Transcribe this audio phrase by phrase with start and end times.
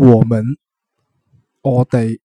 [0.00, 0.42] 我们
[1.60, 2.18] 我哋